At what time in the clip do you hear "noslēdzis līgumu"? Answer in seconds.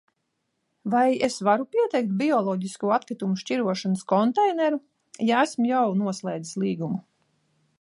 6.01-6.99